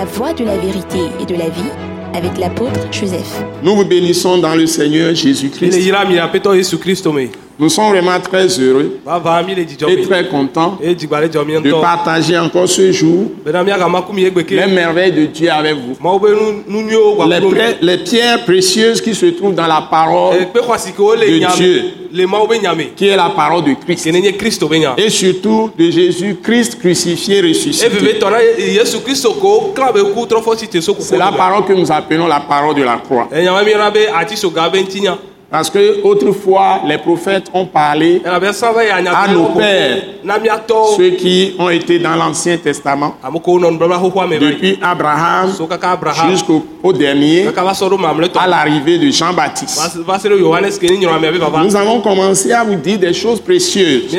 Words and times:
La 0.00 0.06
voie 0.06 0.32
de 0.32 0.44
la 0.46 0.56
vérité 0.56 0.98
et 1.20 1.26
de 1.26 1.34
la 1.34 1.50
vie 1.50 1.70
avec 2.14 2.38
l'apôtre 2.38 2.90
Joseph. 2.90 3.44
Nous 3.62 3.76
vous 3.76 3.84
bénissons 3.84 4.38
dans 4.38 4.54
le 4.54 4.66
Seigneur 4.66 5.14
Jésus-Christ. 5.14 5.74
Nous 7.60 7.68
sommes 7.68 7.90
vraiment 7.90 8.18
très 8.20 8.46
heureux 8.58 8.98
et 9.90 9.96
très 10.08 10.26
contents 10.28 10.78
de 11.60 11.70
partager 11.82 12.38
encore 12.38 12.66
ce 12.68 12.90
jour 12.90 13.30
les 14.56 14.66
merveilles 14.66 15.12
de 15.12 15.26
Dieu 15.26 15.50
avec 15.52 15.74
vous. 15.74 15.94
Les, 17.26 17.40
pré- 17.50 17.76
pierres 17.98 18.44
précieuses 18.46 19.00
qui 19.02 19.14
se 19.14 19.26
trouvent 19.26 19.54
dans 19.54 19.66
la 19.66 19.82
parole, 19.90 20.36
de 21.26 21.38
Dieu. 21.54 21.82
qui 22.96 23.06
est 23.08 23.16
la 23.16 23.28
parole 23.36 23.62
de 23.62 23.74
Christ. 23.74 24.06
Et 24.98 25.10
surtout 25.10 25.70
de 25.78 25.90
Jésus-Christ 25.90 26.78
crucifié, 26.80 27.40
ressuscité. 27.42 27.86
C'est 31.02 31.18
la 31.18 31.30
parole 31.36 31.64
que 31.66 31.72
nous 31.74 31.92
appelons 31.92 32.26
la 32.26 32.40
parole 32.40 32.74
de 32.74 32.82
la 32.82 32.96
croix. 32.96 33.28
Parce 35.50 35.68
que 35.68 36.00
autrefois, 36.04 36.82
les 36.86 36.96
prophètes 36.98 37.46
ont 37.52 37.66
parlé 37.66 38.22
à 38.24 39.28
nos 39.32 39.46
pères, 39.46 40.02
ceux 40.96 41.10
qui 41.10 41.54
ont 41.58 41.68
été 41.70 41.98
dans 41.98 42.14
l'Ancien 42.14 42.56
Testament, 42.56 43.16
yi. 43.24 44.38
depuis 44.38 44.78
Abraham 44.80 45.50
jusqu'au 46.30 46.64
au 46.84 46.92
dernier, 46.92 47.46
à 48.38 48.46
l'arrivée 48.46 48.98
de 48.98 49.10
Jean-Baptiste. 49.10 49.98
Nous 51.64 51.76
avons 51.76 52.00
commencé 52.00 52.52
à 52.52 52.62
vous 52.62 52.76
dire 52.76 52.98
des 53.00 53.12
choses 53.12 53.40
précieuses. 53.40 54.16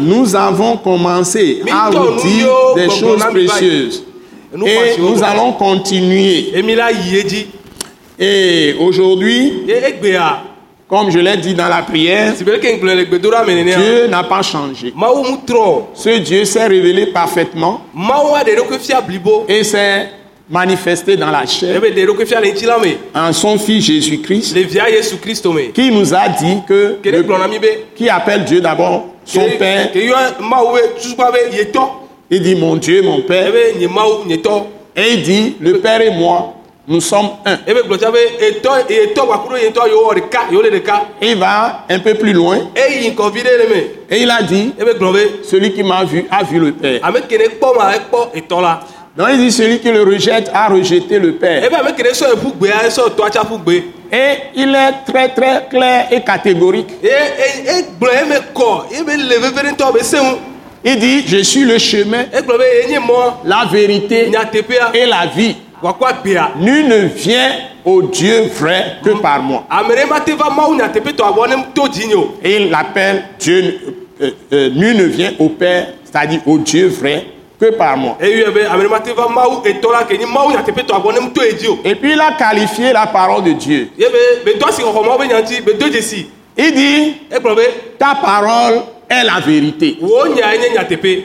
Nous 0.00 0.34
avons 0.34 0.76
commencé 0.78 1.62
à 1.70 1.90
vous 1.90 2.16
dire 2.20 2.48
des 2.74 2.90
choses 2.90 3.24
précieuses. 3.30 4.04
Et 4.66 4.98
nous 5.00 5.22
allons 5.22 5.52
continuer. 5.52 6.52
Et 8.18 8.74
aujourd'hui, 8.78 9.64
comme 10.88 11.10
je 11.10 11.18
l'ai 11.18 11.36
dit 11.38 11.54
dans 11.54 11.68
la 11.68 11.82
prière, 11.82 12.34
le. 12.38 13.64
Dieu 13.64 14.06
n'a 14.08 14.24
pas 14.24 14.42
changé. 14.42 14.92
Ce 15.94 16.18
Dieu 16.18 16.44
s'est 16.44 16.66
révélé 16.66 17.06
parfaitement. 17.06 17.80
Et 19.48 19.64
s'est 19.64 20.08
manifesté 20.50 21.16
dans 21.16 21.30
la 21.30 21.46
chair. 21.46 21.80
Le 21.80 22.66
la 22.66 22.78
me. 22.78 22.96
en 23.14 23.32
son 23.32 23.58
Fils 23.58 23.84
Jésus-Christ, 23.86 24.54
Le 24.54 25.72
qui 25.72 25.90
nous 25.90 26.14
a 26.14 26.28
dit 26.28 26.58
que, 26.68 26.98
be. 27.02 27.66
qui 27.96 28.08
appelle 28.10 28.44
Dieu 28.44 28.60
d'abord 28.60 29.06
son 29.24 29.48
Père, 29.58 29.90
il 32.30 32.42
dit 32.42 32.54
mon 32.54 32.76
Dieu, 32.76 33.02
mon 33.02 33.22
Père, 33.22 33.52
nye 34.26 34.38
tɔ. 34.38 34.64
et 34.96 35.12
il 35.14 35.22
dit 35.22 35.56
le 35.60 35.78
Père 35.78 36.00
et 36.02 36.10
moi, 36.10 36.54
nous 36.86 37.00
sommes 37.00 37.30
un. 37.44 37.56
Ɖeka. 40.12 41.02
Il 41.20 41.36
va 41.36 41.84
un 41.88 41.98
peu 42.00 42.14
plus 42.14 42.32
loin 42.32 42.58
et 42.74 44.20
il 44.22 44.30
a 44.30 44.42
dit 44.42 44.72
be 44.76 45.44
celui 45.44 45.72
qui 45.72 45.82
m'a 45.82 46.04
vu 46.04 46.26
a 46.30 46.42
vu 46.42 46.58
le 46.58 46.72
Père. 46.72 47.00
Donc 49.16 49.28
il 49.30 49.38
dit 49.38 49.52
celui 49.52 49.78
qui 49.78 49.92
le 49.92 50.02
rejette 50.02 50.50
a 50.52 50.68
rejeté 50.68 51.18
le 51.18 51.34
Père. 51.34 51.62
Tsaƒu 53.30 53.58
gbe. 53.58 53.82
Et 54.12 54.36
il 54.56 54.74
est 54.74 55.10
très 55.10 55.28
très 55.28 55.66
clair 55.70 56.08
et 56.10 56.20
catégorique. 56.20 56.90
Il 60.84 60.98
dit 60.98 61.24
je 61.28 61.38
suis 61.38 61.64
le 61.64 61.78
chemin, 61.78 62.24
mɔ 62.24 63.34
la 63.44 63.64
vérité 63.70 64.30
et 64.94 65.06
la 65.06 65.26
vie. 65.26 65.56
Nul 66.60 66.88
ne 66.88 67.06
vient 67.06 67.50
au 67.84 68.02
Dieu 68.02 68.50
vrai 68.58 68.98
que 69.04 69.10
par 69.20 69.42
moi. 69.42 69.64
Et 72.44 72.56
il 72.56 72.70
l'appelle 72.70 73.24
Dieu. 73.38 73.80
euh, 74.22 74.30
euh, 74.52 74.70
nul 74.70 74.96
ne 74.96 75.04
vient 75.04 75.32
au 75.38 75.48
Père, 75.48 75.88
c'est-à-dire 76.04 76.40
au 76.46 76.58
Dieu 76.58 76.86
vrai, 76.88 77.26
que 77.58 77.70
par 77.76 77.96
moi. 77.96 78.16
Eyɔe 78.20 78.50
be 78.50 78.58
ame 78.70 78.82
ɖe 78.84 78.90
ma 78.90 79.00
te 79.00 79.10
va 79.10 79.28
Mawu 79.28 79.62
etɔ 79.64 79.92
la 79.92 80.04
ke 80.04 80.16
nye 80.18 80.26
Mawu 80.26 80.52
nyateƒetɔ 80.52 80.94
abɔ 80.94 81.12
ne 81.12 81.30
to 81.32 81.42
edzi 81.42 81.68
o. 81.68 81.78
Et 81.84 81.94
puis 81.94 82.12
il 82.12 82.20
a 82.20 82.32
qualifié 82.32 82.92
la 82.92 83.06
parole 83.06 83.44
de 83.44 83.52
Dieu. 83.52 83.88
Il 86.56 86.74
dit 86.74 87.16
be 87.30 87.60
ta 87.98 88.14
parole 88.16 88.82
est 89.08 89.24
la 89.24 89.40
vérité. 89.40 89.98
nye 90.00 90.74
nyateƒe. 90.74 91.24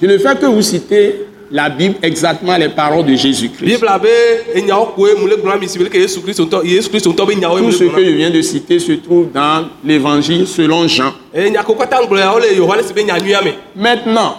Je 0.00 0.06
ne 0.06 0.18
fais 0.18 0.36
que 0.36 0.46
vous 0.46 0.62
citer 0.62 1.26
la 1.50 1.68
Bible 1.68 1.96
exactement 2.02 2.56
les 2.56 2.68
paroles 2.68 3.06
de 3.06 3.14
Jésus-Christ. 3.14 3.64
Bibla 3.64 3.98
be 3.98 4.08
enyawo 4.54 4.92
koe 4.94 5.14
mu 5.18 5.28
le 5.28 5.36
gblɔ 5.36 5.54
na 5.54 5.56
mi 5.56 5.68
si 5.68 5.78
be 5.78 5.84
le 5.84 5.90
ke 5.90 5.98
Yesu 5.98 6.20
Kristo 6.20 6.44
ŋutɔ 6.44 6.64
Yesu 6.64 6.90
Kristo 6.90 7.10
ŋutɔ 7.10 7.26
be 7.26 7.34
nyawo 7.36 7.58
Tout 7.58 7.72
ce 7.72 7.84
que 7.84 8.04
je 8.04 8.10
viens 8.10 8.30
de 8.30 8.42
citer 8.42 8.78
se 8.78 8.92
trouve 8.92 9.32
dans 9.32 9.68
l'évangile 9.84 10.46
selon 10.46 10.86
Jean. 10.86 11.12
Eye 11.34 11.50
nya 11.50 11.62
ko 11.62 11.74
katã 11.74 12.02
ŋgblɔ 12.02 12.18
ya 12.18 12.32
wo 12.32 12.38
le 12.38 12.54
Yohanes 12.56 12.92
be 12.92 13.02
nya 13.02 13.18
nyuia 13.18 13.42
me. 13.42 13.52
Maintenant, 13.74 14.36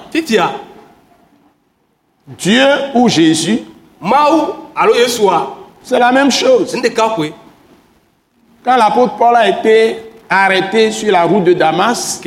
Dieu 2.38 2.62
ou 2.94 3.10
Jésus, 3.10 3.60
c'est 5.84 6.00
la 6.00 6.12
même 6.12 6.30
chose. 6.30 6.76
Quand 8.64 8.78
l'apôtre 8.78 9.16
Paul 9.18 9.36
a 9.36 9.50
été 9.50 9.96
arrêté 10.30 10.92
sur 10.92 11.12
la 11.12 11.24
route 11.24 11.46
de 11.46 11.54
Damas, 11.54 12.22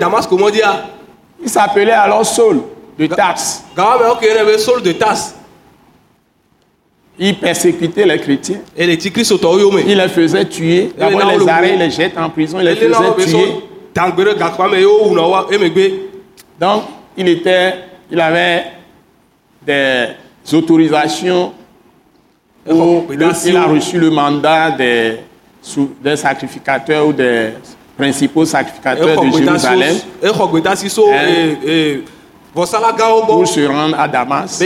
Damasco 0.00 0.38
mɔdia. 0.38 0.86
il 1.42 1.48
s'appelait 1.48 1.92
alors 1.92 2.24
Saul 2.24 2.62
de 3.06 4.58
Saul 4.58 4.82
de 4.82 4.92
Tas. 4.92 5.34
Il 7.18 7.36
persécutait 7.36 8.06
les 8.06 8.18
chrétiens. 8.18 8.60
Il 9.86 9.96
les 9.96 10.08
faisait 10.08 10.44
tuer. 10.44 10.92
D'abord, 10.96 11.20
les 11.30 11.48
arrêtait, 11.48 11.74
il 11.74 11.78
les 11.80 11.90
jette 11.90 12.16
en 12.18 12.30
prison, 12.30 12.58
il 12.60 12.64
les 12.66 12.76
faisait 12.76 13.14
tuer. 13.24 13.54
Donc, 16.60 16.82
il 17.16 17.28
était, 17.28 17.74
il 18.10 18.20
avait 18.20 18.64
des 19.66 20.08
autorisations 20.52 21.52
où 22.68 23.04
il 23.12 23.56
a 23.56 23.64
reçu 23.64 23.98
le 23.98 24.10
mandat 24.10 24.70
des, 24.72 25.16
des 26.02 26.16
sacrificateurs 26.16 27.06
ou 27.08 27.12
des 27.12 27.50
principaux 27.96 28.44
sacrificateurs 28.44 29.20
de 29.22 29.30
Jérusalem 29.36 29.96
pour 32.54 33.46
se 33.46 33.66
rendre 33.66 33.98
à 33.98 34.08
Damas, 34.08 34.62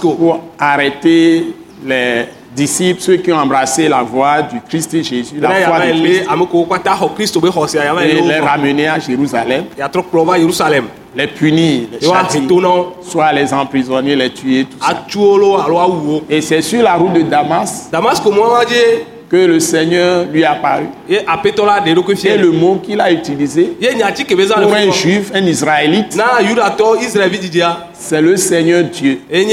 pour 0.00 0.40
arrêter 0.58 1.54
les 1.84 2.24
disciples, 2.54 3.00
ceux 3.00 3.16
qui 3.16 3.32
ont 3.32 3.38
embrassé 3.38 3.88
la 3.88 4.02
voie 4.02 4.42
du 4.42 4.60
Christ 4.68 4.94
et 4.94 5.02
Jésus, 5.02 5.36
la 5.40 5.50
foi 5.50 5.78
de 5.80 5.92
Christ, 7.14 7.36
et 8.02 8.20
les 8.20 8.38
ramener 8.38 8.86
à 8.88 8.98
Jérusalem, 8.98 9.64
les 11.16 11.26
punir, 11.28 11.88
les 12.00 12.06
wo 12.06 12.14
soit 13.02 13.32
les 13.32 13.52
emprisonner, 13.54 14.16
les 14.16 14.30
tuer, 14.30 14.64
tout 14.64 14.78
ça. 14.80 15.04
Et 16.28 16.40
c'est 16.40 16.62
sur 16.62 16.82
la 16.82 16.94
route 16.94 17.12
de 17.12 17.22
Damas 17.22 17.88
Que 19.30 19.36
le 19.36 19.58
Seigneur 19.58 20.26
lui 20.30 20.44
apparut. 20.44 20.88
fia. 22.14 22.36
le 22.36 22.52
mot 22.52 22.76
qu'il 22.76 23.00
a 23.00 23.10
utilisé 23.10 23.72
pour 24.62 24.74
un 24.74 24.90
juif, 24.92 25.32
un 25.34 25.44
israélite. 25.44 26.16
C'est 27.94 28.20
le 28.20 28.36
Seigneur 28.36 28.84
Dieu. 28.84 29.20
Et 29.30 29.46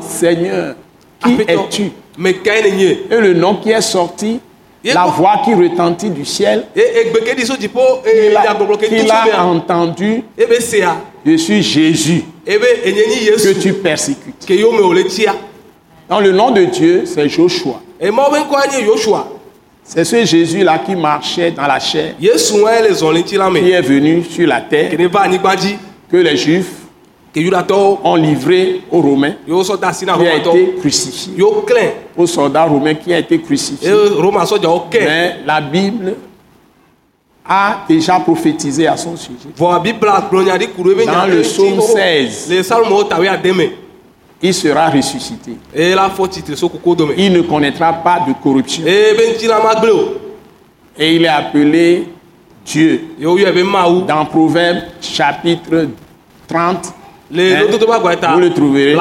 Seigneur, 0.00 0.76
qui 1.22 1.36
es-tu? 1.46 1.90
Et 2.16 3.20
le 3.20 3.34
nom 3.34 3.56
qui 3.56 3.70
est 3.70 3.80
sorti, 3.80 4.40
Et 4.84 4.92
la 4.92 5.06
voix 5.06 5.40
qui 5.44 5.54
retentit 5.54 6.10
du 6.10 6.24
ciel, 6.24 6.64
qu'il 6.74 9.10
a, 9.10 9.44
entendu, 9.44 10.22
sea 10.60 10.96
je 11.24 11.36
suis 11.36 11.62
Jésus 11.62 12.24
nyi 12.46 13.30
que 13.36 13.58
tu 13.58 13.72
persécutes. 13.72 14.46
Dans 16.08 16.20
le 16.20 16.32
nom 16.32 16.50
de 16.50 16.64
Dieu, 16.64 17.04
c'est 17.06 17.28
Joshua. 17.28 17.80
C'est 19.86 20.04
ce 20.04 20.24
Jésus-là 20.24 20.78
qui 20.78 20.94
marchait 20.96 21.50
dans 21.50 21.66
la 21.66 21.78
chair, 21.78 22.14
qui 22.18 22.26
est 23.70 23.82
venu 23.82 24.22
sur 24.24 24.46
la 24.46 24.60
terre, 24.62 24.90
que 26.10 26.16
les 26.16 26.36
Juifs 26.36 26.72
ont 27.36 28.14
livré 28.16 28.80
aux 28.90 29.00
Romains, 29.00 29.34
qui 29.46 30.26
a 30.26 30.36
été 30.36 30.74
crucifié. 30.80 31.34
Aux 32.16 32.26
soldats 32.26 32.64
romains 32.64 32.94
qui 32.94 33.12
a 33.12 33.18
été 33.18 33.40
crucifié. 33.40 33.90
Mais 35.00 35.36
la 35.44 35.60
Bible 35.60 36.14
a 37.46 37.80
déjà 37.88 38.20
prophétisé 38.20 38.86
à 38.86 38.96
son 38.96 39.16
sujet. 39.16 39.48
Dans 39.58 41.26
le 41.26 41.40
psaume 41.42 41.80
ŋuti 41.80 41.92
16. 42.48 42.64
Il 44.46 44.52
sera 44.52 44.90
ressuscité. 44.90 45.52
Il 45.74 47.32
ne 47.32 47.40
connaîtra 47.40 47.94
pas 47.94 48.20
de 48.28 48.34
corruption. 48.42 48.84
Et 50.98 51.16
il 51.16 51.24
est 51.24 51.28
appelé 51.28 52.08
Dieu. 52.66 53.04
Dans 54.06 54.26
Proverbe 54.26 54.82
chapitre 55.00 55.88
30, 56.46 56.92
le 57.30 57.62
Hein? 58.32 58.34
Vous 58.34 58.40
le 58.40 58.52
trouverez. 58.52 58.94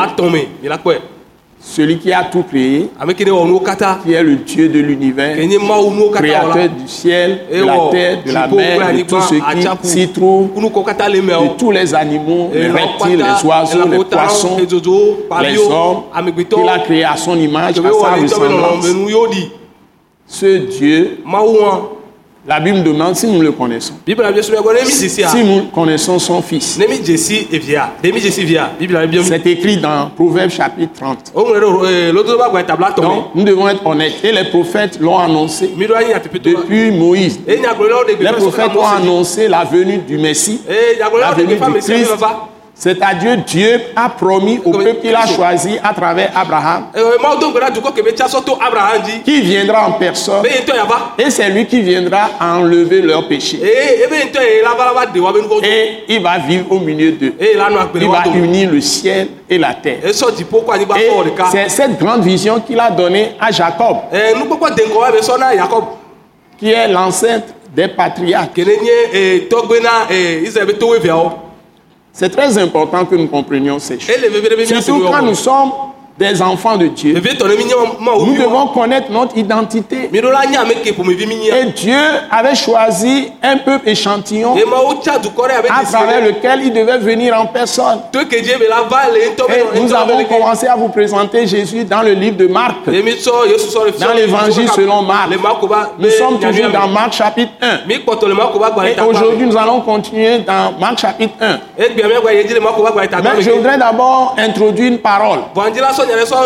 Celui 1.66 1.98
qui 1.98 2.12
a 2.12 2.24
tout 2.26 2.44
créé, 2.44 2.90
qui 3.16 4.14
est 4.14 4.24
le 4.24 4.36
Dieu 4.36 4.68
de 4.68 4.80
l'univers, 4.80 5.36
créateur 6.14 6.70
du 6.70 6.88
ciel, 6.88 7.40
de 7.52 7.64
la 7.64 7.78
terre, 7.90 8.18
de 8.26 8.32
la 8.32 8.48
mer, 8.48 8.94
de 8.94 9.02
tout 9.04 9.22
ce 9.22 9.36
qui 9.82 9.88
s'y 9.88 10.08
trouve, 10.10 10.50
de 10.54 11.22
meawo 11.22 11.56
tous 11.58 11.72
les 11.72 11.96
animaux, 11.96 12.50
les 12.54 12.68
reptiles, 12.68 13.18
les 13.18 13.48
oiseaux, 13.48 13.88
les 13.90 13.98
poissons, 14.04 14.58
les 15.42 15.58
hommes, 15.58 16.04
qu'il 16.36 16.70
a 16.70 16.80
créé 16.80 17.06
à 17.06 17.16
son 17.16 17.40
image, 17.40 17.80
à 17.80 17.82
sa 17.82 18.12
ressemblance. 18.22 18.86
Ce 20.28 20.58
Dieu, 20.58 21.20
la 22.46 22.60
Bible 22.60 22.84
demande 22.84 23.16
si 23.16 23.26
nous 23.28 23.42
le 23.42 23.52
connaissons. 23.54 23.94
Si 24.06 25.44
nous 25.44 25.62
connaissons 25.74 26.20
son 26.20 26.42
Fils. 26.42 26.78
C'est 29.24 29.46
écrit 29.48 29.78
dans 29.78 30.10
Proverbe 30.16 30.50
chapitre 30.50 30.92
30. 31.00 31.32
o 31.36 31.42
ŋlɔ 31.44 31.70
ɖe 31.80 31.88
ee 31.90 32.12
lododo 32.12 32.38
ba 32.38 32.50
gba 32.50 32.64
tabla 32.64 32.92
tɔme 32.92 33.04
Donc, 33.04 33.26
nous 33.36 33.44
devons 33.44 33.68
être 33.70 33.86
honnêtes. 33.86 34.16
Et 34.24 34.32
les 34.32 34.46
prophètes 34.46 35.00
l'ont 35.00 35.18
annoncé 35.18 35.70
depuis 36.44 36.92
Moïse. 36.92 37.40
Les 37.48 37.58
prophètes 38.34 38.76
ont 38.76 38.86
annoncé 38.86 39.48
la 39.48 39.64
venue 39.64 40.00
du 40.00 40.18
Messie, 40.18 40.62
la 41.00 41.32
venue 41.32 41.56
du 41.56 41.80
Christ. 41.80 42.12
C'est-à-dire 42.76 43.38
Dieu 43.46 43.80
a 43.96 44.10
promis 44.10 44.60
au 44.66 44.72
peuple 44.72 45.00
qu'il 45.02 45.16
a 45.16 45.28
choisi 45.28 45.78
à 45.84 45.94
travers 45.94 46.32
Abraham, 46.36 46.88
dzi 49.06 49.22
qui 49.24 49.42
viendra 49.42 49.88
en 49.88 49.92
personne. 49.94 50.44
Et 51.18 51.30
c'est 51.30 51.50
lui 51.50 51.66
qui 51.68 51.82
viendra 51.82 52.30
enlever 52.42 53.02
leurs 53.02 53.28
péchés. 53.28 53.60
Et 55.64 56.04
il 56.10 56.22
va 56.22 56.38
vivre 56.40 56.72
au 56.72 56.80
milieu 56.80 57.12
d'eux. 57.12 57.36
Il 57.40 58.08
va 58.10 58.24
unir 58.34 58.72
le 58.72 58.82
ciel 58.82 59.28
et 59.50 59.58
la 59.60 59.76
terre. 59.76 60.00
Et 60.04 60.12
c'est 61.52 61.70
cette 61.70 62.00
grande 62.00 62.24
vision 62.24 62.60
qu'il 62.60 62.80
a 62.80 62.90
donnée 62.90 63.36
à 63.40 63.52
Jacob, 63.52 63.98
qui 66.58 66.72
est 66.72 66.88
l'ancêtre 66.88 67.54
des 67.76 67.88
patriarches. 67.88 68.50
C'est 72.16 72.30
très 72.30 72.58
important 72.60 73.06
que 73.06 73.16
nous 73.16 73.28
comprenions 73.28 73.80
ces 73.80 74.00
choses. 74.00 74.16
Surtout 74.66 75.06
quand 75.10 75.24
nous 75.24 75.34
sommes 75.34 75.72
des 76.18 76.42
enfants 76.42 76.78
de 76.78 76.88
Dieu. 76.88 77.16
Nous 77.16 78.36
devons 78.36 78.68
connaître 78.68 79.12
notre 79.12 79.38
identité. 79.38 80.10
Et 80.14 81.66
Dieu 81.76 81.98
avait 82.32 82.56
choisi 82.56 83.32
un 83.42 83.58
peuple 83.58 83.90
échantillon 83.90 84.56
à 85.70 85.84
travers 85.86 86.22
lequel 86.22 86.62
il 86.64 86.74
devait 86.74 87.00
venir 87.00 87.40
en 87.40 87.48
personne. 87.48 88.00
Et 88.14 89.80
nous 89.80 89.94
avons 89.94 90.24
commencé 90.26 90.68
à 90.68 90.76
vous 90.76 90.90
présenter 90.90 91.48
Jésus 91.48 91.84
dans 91.84 92.02
le 92.02 92.12
livre 92.14 92.38
de 92.38 92.48
Marc. 92.48 92.76
Dans 92.86 94.14
l'évangile 94.14 94.70
selon 94.70 95.02
Marc. 95.02 95.30
Nous 96.00 96.10
sommes 96.10 96.40
toujours 96.40 96.70
dans 96.72 96.88
Marc 96.88 97.14
chapitre 97.14 97.52
1. 97.62 97.88
mi 97.88 97.96
kpɔtɔ 98.00 98.28
le 98.28 98.34
makoba 98.36 98.72
gba 98.72 98.90
Et 98.90 99.00
aujourd'hui, 99.02 99.46
nous 99.48 99.58
allons 99.58 99.82
continuer 99.82 100.40
dans 100.40 100.74
Marc 100.80 101.00
chapitre 101.00 101.34
1. 101.40 101.60
egbea 101.78 102.08
mi 102.08 102.14
gba 102.22 102.34
ye 102.34 102.44
dzi 102.46 102.54
le 102.54 102.60
makoba 102.60 102.92
gba 102.92 103.02
le 103.04 103.08
ta 103.10 103.22
Mais 103.22 103.42
je 103.42 103.50
voudrais 103.52 103.78
d'abord 103.78 104.36
introduire 104.38 104.92
une 104.92 105.00
parole. 105.00 105.40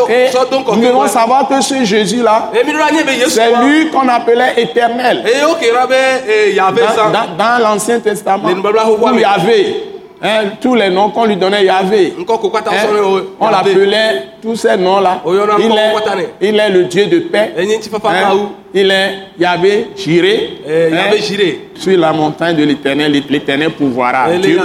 Et 0.10 0.28
nous 0.76 0.82
devons 0.88 1.08
savoir 1.08 1.48
que 1.48 1.62
ce 1.62 1.84
Jésus-là, 1.84 2.52
c'est 3.30 3.52
lui 3.64 3.90
qu'on 3.90 4.08
appelait 4.08 4.54
éternel. 4.58 5.24
Dans, 6.82 6.96
zã 6.96 7.12
dans- 7.12 7.38
dans 7.38 7.64
l'Ancien 7.64 8.00
Testament, 8.00 8.48
où 9.14 9.20
Yahvé, 9.20 9.84
hein, 10.22 10.44
tous 10.62 10.76
les 10.76 10.90
noms 10.90 11.10
qu'on 11.10 11.26
lui 11.26 11.36
donnait 11.36 11.64
Yahvé, 11.66 12.14
kata 12.50 12.72
hein, 12.72 12.74
sɔ 12.88 12.94
ne 12.94 13.00
o 13.02 13.22
on 13.40 13.50
Yahvé. 13.50 13.74
l'appelait 13.74 14.24
tous 14.42 14.56
ces 14.56 14.78
noms-là. 14.78 15.22
Oh, 15.26 15.34
il 15.60 15.72
est, 15.72 15.94
il 16.42 16.74
le 16.74 16.84
Dieu 16.86 17.06
de 17.08 17.20
paix. 17.20 17.54
hein. 18.10 18.50
Il 18.74 18.92
est 18.92 19.14
Yahvé 19.40 19.88
Jiré. 19.96 20.60
hein. 20.68 20.96
yave 20.96 21.22
zire 21.22 21.56
Sur 21.76 21.98
la 21.98 22.12
montagne 22.14 22.56
de 22.56 22.64
l'éternel, 22.64 23.12
l'éternel 23.30 23.70
pourvoira. 23.72 24.30
ele 24.34 24.42
Dieu 24.42 24.60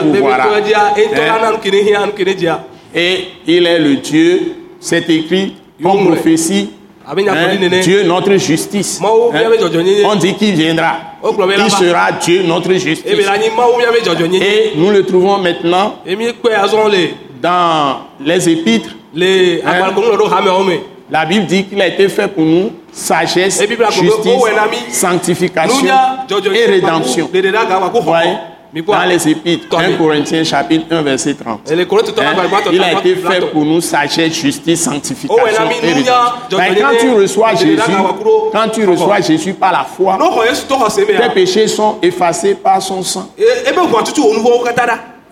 dzia 2.34 2.64
Et 2.94 3.28
il 3.46 3.66
est 3.66 3.78
le 3.78 3.96
Dieu, 3.96 4.54
c'est 4.82 5.08
écrit 5.08 5.54
comme 5.82 6.04
prophétie. 6.06 6.70
hein, 7.08 7.80
Dieu 7.82 8.02
notre 8.04 8.36
justice. 8.36 9.00
Dzɔdzɔnyenye. 9.00 10.04
On 10.04 10.14
dit 10.16 10.34
qu'il 10.34 10.54
viendra. 10.54 10.96
Il 11.24 11.70
sera 11.70 12.12
Dieu 12.20 12.42
notre 12.42 12.72
justice. 12.74 13.04
dzɔdzɔnyenye 13.04 14.42
Et 14.42 14.72
nous 14.76 14.90
le 14.90 15.04
trouvons 15.04 15.38
maintenant 15.38 15.94
dans 17.40 18.00
les 18.24 18.48
épîtres. 18.48 18.90
me 19.14 20.92
La 21.10 21.26
Bible 21.26 21.44
dit 21.46 21.64
qu'il 21.64 21.80
a 21.82 21.88
été 21.88 22.08
fait 22.08 22.26
pour 22.28 22.44
nous 22.44 22.70
sagesse, 22.90 23.60
justice, 23.90 24.32
oh, 24.40 24.46
sanctification 24.90 25.86
et 26.54 26.64
rédemption. 26.66 27.28
Dans 28.80 29.04
les 29.04 29.28
épîtres, 29.28 29.68
Tɔmi. 29.68 29.94
1 29.94 29.96
Corinthiens 29.98 30.44
chapitre 30.44 30.86
1 30.90 31.02
verset 31.02 31.34
30. 31.34 31.70
ele 31.70 31.84
kɔrɔ 31.84 32.02
tutɔ 32.04 32.22
Hein? 32.22 32.34
Il 32.72 32.82
a 32.82 32.92
été 32.92 33.16
fait 33.16 33.40
pour 33.52 33.64
nous 33.64 33.80
sagesse, 33.80 34.32
justice, 34.34 34.86
Oh, 34.86 34.90
sanctification 34.92 35.46
l'ami, 35.58 35.74
et 35.76 36.80
quand 36.80 36.96
tu 36.98 37.10
reçois 37.10 37.54
Jésus, 37.54 37.76
quand 38.52 38.68
tu 38.72 38.86
reçois 38.86 39.20
Jésus 39.20 39.52
par 39.54 39.72
la 39.72 39.84
foi, 39.84 40.18
tes 40.96 41.28
péchés 41.34 41.68
sont 41.68 41.98
effacés 42.02 42.54
par 42.54 42.80
son 42.80 43.02
sang. 43.02 43.28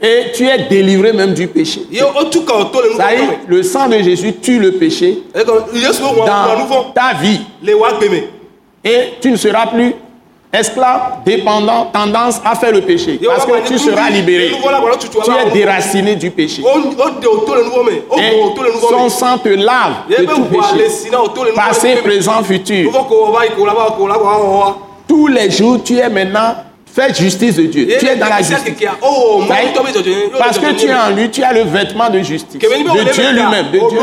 Et 0.03 0.33
tu 0.35 0.47
es 0.47 0.59
délivré 0.69 1.13
même 1.13 1.35
du 1.35 1.47
péché. 1.47 1.83
Ça 1.93 1.99
nuvowo 1.99 3.11
y 3.13 3.17
est, 3.17 3.39
le 3.47 3.63
sang 3.63 3.87
de 3.89 3.99
Jésus 3.99 4.33
tue 4.35 4.59
le 4.59 4.73
péché 4.73 5.25
dans 5.35 6.93
ta 6.95 7.13
vie. 7.21 7.41
Et 8.83 9.13
tu 9.21 9.31
ne 9.31 9.37
seras 9.37 9.67
plus 9.67 9.95
esclave, 10.53 11.19
dépendant, 11.25 11.87
tendance 11.93 12.41
à 12.45 12.55
faire 12.55 12.73
le 12.73 12.81
péché? 12.81 13.21
Parce 13.25 13.47
que 13.47 13.67
tu 13.67 13.79
seras 13.79 14.11
libéré. 14.11 14.53
Tu 15.01 15.31
es 15.31 15.51
déraciné 15.53 16.17
du 16.17 16.31
péché. 16.31 16.63
Et 16.63 18.33
son 18.91 19.09
sang 19.09 19.39
te 19.39 19.49
lave 19.49 20.05
ye 20.09 20.17
de 20.17 20.23
be 20.23 20.35
tout 20.35 20.43
ʋua 20.43 20.73
le 20.75 20.83
péché. 20.83 21.55
Passé, 21.55 21.97
présent, 21.97 22.43
futur. 22.43 22.91
Tous 25.07 25.27
les 25.27 25.51
jours, 25.51 25.83
tu 25.83 25.99
es 25.99 26.09
maintenant 26.09 26.55
fait 26.93 27.17
justice 27.17 27.57
de 27.57 27.63
Dieu. 27.63 27.87
Tu 27.99 28.07
es 28.07 28.17
dans 28.17 28.29
la 28.29 28.39
justice. 28.39 28.75
Parce 30.39 30.59
que 30.59 30.73
tu 30.73 30.87
es 30.87 30.95
en 30.95 31.11
lui, 31.11 31.31
tu 31.31 31.43
as 31.43 31.53
le 31.53 31.63
vêtement 31.63 32.11
de 32.11 32.21
justice. 32.21 32.61
De 32.61 33.13
Dieu 33.13 33.31
lui-même. 33.33 33.71
De 33.71 33.79
Dieu 33.89 33.99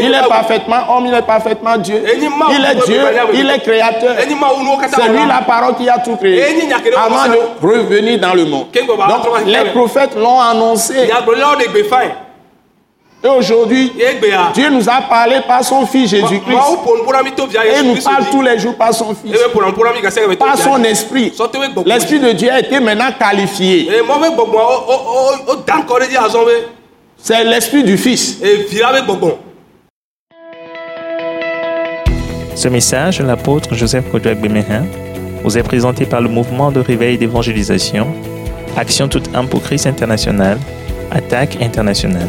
Il 0.00 0.14
est 0.14 0.28
parfaitement 0.28 0.96
homme, 0.96 1.06
il 1.06 1.14
est 1.14 1.22
parfaitement 1.22 1.76
Dieu. 1.78 2.02
Il 2.06 2.64
est 2.64 2.86
Dieu, 2.86 3.00
il 3.34 3.50
est 3.50 3.58
créateur. 3.60 4.16
C'est 4.18 5.08
lui 5.08 5.26
la 5.26 5.42
parole 5.42 5.76
qui 5.76 5.88
a 5.88 5.98
tout 5.98 6.16
créé 6.16 6.42
avant 6.96 7.28
de 7.32 7.66
revenir 7.66 8.18
dans 8.20 8.34
le 8.34 8.44
monde. 8.44 8.66
Donc, 8.72 9.46
les 9.46 9.70
prophètes 9.70 10.14
l'ont 10.16 10.40
annoncé. 10.40 10.94
Et 13.24 13.28
aujourd'hui, 13.28 13.92
Dieu 14.52 14.70
nous 14.70 14.88
a 14.88 15.00
parlé 15.02 15.36
par 15.46 15.62
son 15.62 15.86
Fils 15.86 16.10
Jésus-Christ. 16.10 16.58
Et 17.78 17.82
nous 17.84 17.94
parle 18.02 18.24
tous 18.32 18.42
les 18.42 18.58
jours 18.58 18.74
par 18.74 18.92
son 18.92 19.14
Fils. 19.14 19.32
to 19.32 20.36
Par 20.36 20.58
son 20.58 20.82
esprit. 20.82 21.32
L'esprit 21.86 22.18
de 22.18 22.32
Dieu 22.32 22.50
a 22.50 22.58
été 22.58 22.80
maintenant 22.80 23.12
qualifié. 23.16 23.88
ee 23.92 24.02
mɔ 24.02 24.18
be 24.20 24.28
gbɔgbɔ 24.34 24.58
o 24.58 24.76
o 24.88 24.96
o 24.96 25.52
o 25.52 25.56
dan 25.66 25.82
kɔ 25.86 26.00
ɖe 26.00 26.08
dzi 26.08 26.16
azɔ 26.16 26.44
be 26.44 26.56
C'est 27.16 27.44
l'esprit 27.44 27.84
du 27.84 27.96
Fils. 27.96 28.38
Ce 32.56 32.68
message 32.68 33.18
de 33.18 33.24
l'apôtre 33.24 33.74
Joseph 33.74 34.10
Kodouak 34.10 34.40
Bemehin 34.40 34.84
vous 35.44 35.56
est 35.56 35.62
présenté 35.62 36.06
par 36.06 36.20
le 36.20 36.28
mouvement 36.28 36.72
de 36.72 36.80
réveil 36.80 37.18
d'évangélisation, 37.18 38.08
Action 38.76 39.06
toute 39.06 39.32
âme 39.34 39.48
pour 39.48 39.62
Christ 39.62 39.86
international, 39.86 40.58
Attaque 41.12 41.58
internationale. 41.60 42.28